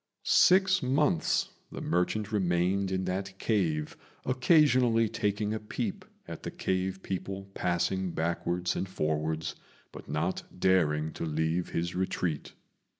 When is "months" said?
0.81-1.49